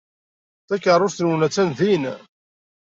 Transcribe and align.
Takeṛṛust-nwen 0.67 1.41
attan 1.47 1.69
din. 1.77 2.03